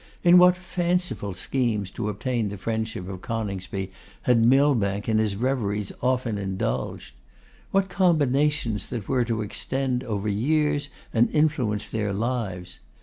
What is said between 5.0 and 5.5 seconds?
in his